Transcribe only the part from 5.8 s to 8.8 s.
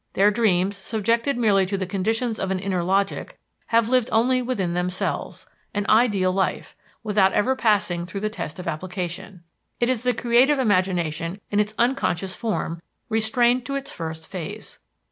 ideal life, without ever passing through the test of